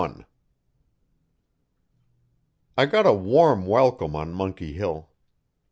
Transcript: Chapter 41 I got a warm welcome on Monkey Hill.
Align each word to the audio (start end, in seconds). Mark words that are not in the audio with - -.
Chapter 0.01 0.15
41 0.15 0.25
I 2.75 2.85
got 2.87 3.05
a 3.05 3.13
warm 3.13 3.67
welcome 3.67 4.15
on 4.15 4.33
Monkey 4.33 4.73
Hill. 4.73 5.07